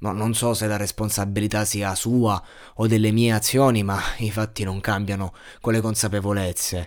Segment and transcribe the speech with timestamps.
[0.00, 2.42] No, non so se la responsabilità sia sua
[2.74, 6.86] o delle mie azioni, ma i fatti non cambiano con le consapevolezze.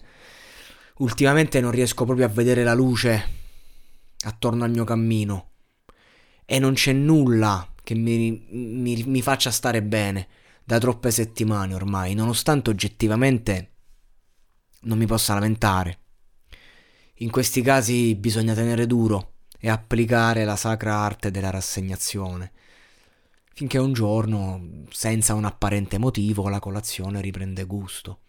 [0.97, 3.39] Ultimamente non riesco proprio a vedere la luce
[4.23, 5.49] attorno al mio cammino
[6.45, 10.27] e non c'è nulla che mi, mi, mi faccia stare bene
[10.63, 13.71] da troppe settimane ormai, nonostante oggettivamente
[14.81, 15.99] non mi possa lamentare.
[17.15, 22.51] In questi casi bisogna tenere duro e applicare la sacra arte della rassegnazione
[23.53, 28.19] finché un giorno, senza un apparente motivo, la colazione riprende gusto.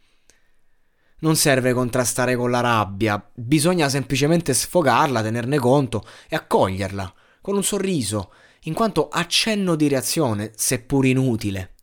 [1.20, 7.62] Non serve contrastare con la rabbia, bisogna semplicemente sfogarla, tenerne conto e accoglierla con un
[7.62, 11.75] sorriso, in quanto accenno di reazione, seppur inutile.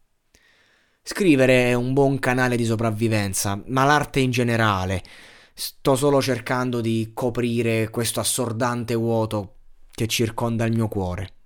[1.02, 5.02] Scrivere è un buon canale di sopravvivenza, ma l'arte in generale.
[5.54, 9.56] Sto solo cercando di coprire questo assordante vuoto
[9.92, 11.39] che circonda il mio cuore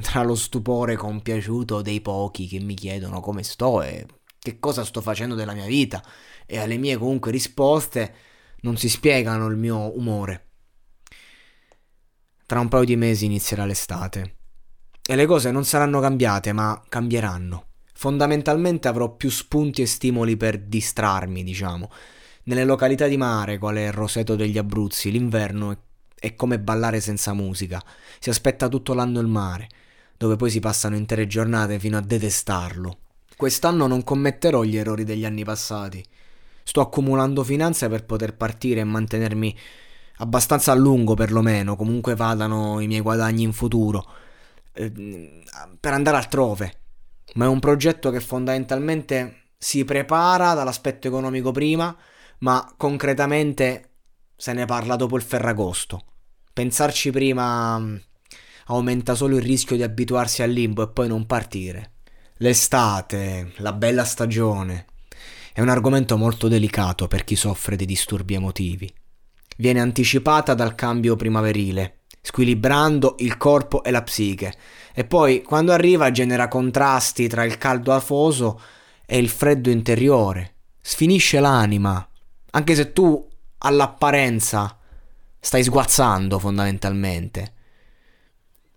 [0.00, 4.06] tra lo stupore compiaciuto dei pochi che mi chiedono come sto e
[4.38, 6.02] che cosa sto facendo della mia vita
[6.46, 8.14] e alle mie comunque risposte
[8.60, 10.48] non si spiegano il mio umore.
[12.46, 14.36] Tra un paio di mesi inizierà l'estate
[15.06, 17.68] e le cose non saranno cambiate ma cambieranno.
[17.94, 21.90] Fondamentalmente avrò più spunti e stimoli per distrarmi, diciamo.
[22.44, 25.78] Nelle località di mare, quale Roseto degli Abruzzi, l'inverno è,
[26.24, 27.82] è come ballare senza musica.
[28.18, 29.68] Si aspetta tutto l'anno il mare
[30.16, 32.98] dove poi si passano intere giornate fino a detestarlo.
[33.36, 36.02] Quest'anno non commetterò gli errori degli anni passati.
[36.62, 39.56] Sto accumulando finanze per poter partire e mantenermi
[40.18, 44.06] abbastanza a lungo perlomeno, comunque vadano i miei guadagni in futuro,
[44.72, 45.42] eh,
[45.78, 46.78] per andare altrove.
[47.34, 51.94] Ma è un progetto che fondamentalmente si prepara dall'aspetto economico prima,
[52.38, 53.90] ma concretamente
[54.36, 56.13] se ne parla dopo il Ferragosto.
[56.54, 57.82] Pensarci prima
[58.66, 61.94] aumenta solo il rischio di abituarsi al limbo e poi non partire.
[62.36, 64.86] L'estate, la bella stagione,
[65.52, 68.88] è un argomento molto delicato per chi soffre di disturbi emotivi.
[69.56, 74.54] Viene anticipata dal cambio primaverile, squilibrando il corpo e la psiche,
[74.94, 78.60] e poi quando arriva genera contrasti tra il caldo afoso
[79.04, 82.08] e il freddo interiore, sfinisce l'anima,
[82.52, 83.28] anche se tu
[83.58, 84.78] all'apparenza
[85.44, 87.52] stai sguazzando fondamentalmente.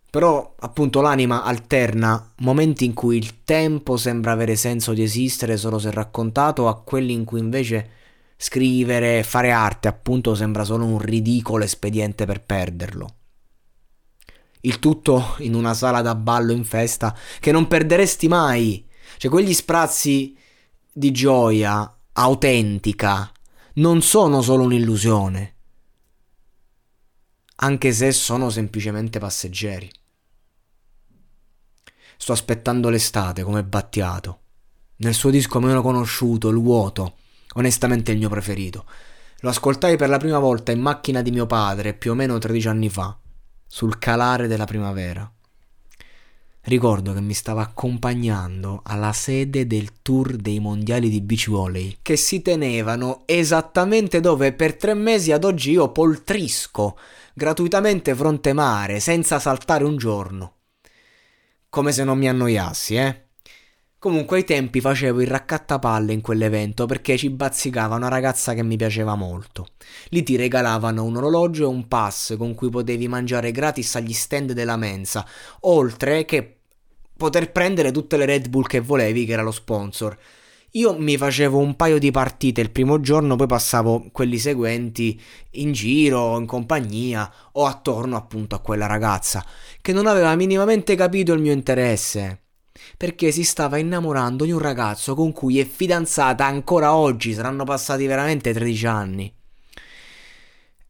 [0.10, 5.80] Però appunto l'anima alterna momenti in cui il tempo sembra avere senso di esistere solo
[5.80, 7.92] se raccontato a quelli in cui invece
[8.36, 13.16] scrivere, fare arte appunto sembra solo un ridicolo espediente per perderlo.
[14.62, 18.86] Il tutto in una sala da ballo in festa che non perderesti mai.
[19.16, 20.38] Cioè quegli sprazzi
[20.92, 23.32] di gioia autentica
[23.76, 25.57] non sono solo un'illusione,
[27.60, 29.90] anche se sono semplicemente passeggeri.
[32.18, 34.40] Sto aspettando l'estate come Battiato.
[34.98, 37.18] Nel suo disco meno conosciuto, Il vuoto,
[37.54, 38.86] onestamente il mio preferito.
[39.42, 42.68] Lo ascoltai per la prima volta in macchina di mio padre più o meno 13
[42.68, 43.16] anni fa,
[43.68, 45.32] sul calare della primavera.
[46.68, 52.18] Ricordo che mi stava accompagnando alla sede del tour dei mondiali di beach volley, che
[52.18, 56.98] si tenevano esattamente dove per tre mesi ad oggi io poltrisco
[57.34, 60.56] gratuitamente fronte mare, senza saltare un giorno
[61.70, 63.22] come se non mi annoiassi, eh.
[64.00, 68.78] Comunque ai tempi facevo il raccattapalle in quell'evento perché ci bazzicava una ragazza che mi
[68.78, 69.68] piaceva molto.
[70.10, 74.54] Lì ti regalavano un orologio e un pass con cui potevi mangiare gratis agli stand
[74.54, 75.26] della mensa,
[75.62, 76.57] oltre che
[77.18, 80.18] poter prendere tutte le Red Bull che volevi, che era lo sponsor.
[80.72, 85.20] Io mi facevo un paio di partite il primo giorno, poi passavo quelli seguenti
[85.52, 89.44] in giro, in compagnia o attorno appunto a quella ragazza
[89.82, 92.42] che non aveva minimamente capito il mio interesse.
[92.96, 98.06] Perché si stava innamorando di un ragazzo con cui è fidanzata ancora oggi, saranno passati
[98.06, 99.37] veramente 13 anni.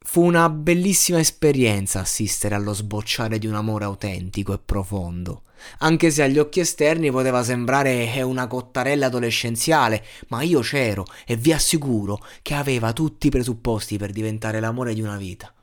[0.09, 5.43] Fu una bellissima esperienza assistere allo sbocciare di un amore autentico e profondo,
[5.79, 11.51] anche se agli occhi esterni poteva sembrare una cottarella adolescenziale, ma io c'ero e vi
[11.51, 15.53] assicuro che aveva tutti i presupposti per diventare l'amore di una vita.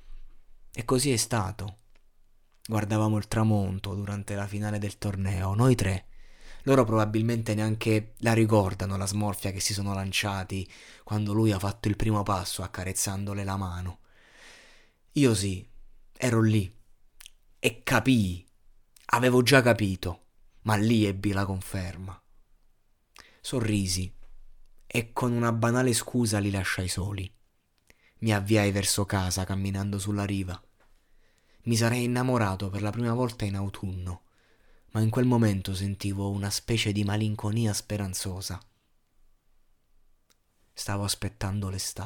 [0.75, 1.79] E così è stato.
[2.69, 6.05] Guardavamo il tramonto durante la finale del torneo, noi tre.
[6.64, 10.70] Loro probabilmente neanche la ricordano la smorfia che si sono lanciati
[11.02, 14.00] quando lui ha fatto il primo passo accarezzandole la mano.
[15.16, 15.64] Io sì,
[16.12, 16.76] ero lì
[17.61, 18.44] e capii,
[19.06, 20.25] avevo già capito,
[20.62, 22.20] ma lì ebbi la conferma.
[23.40, 24.12] Sorrisi
[24.84, 27.32] e con una banale scusa li lasciai soli.
[28.19, 30.61] Mi avviai verso casa camminando sulla riva.
[31.67, 34.22] Mi sarei innamorato per la prima volta in autunno,
[34.90, 38.60] ma in quel momento sentivo una specie di malinconia speranzosa.
[40.72, 42.02] Stavo aspettando l'estate.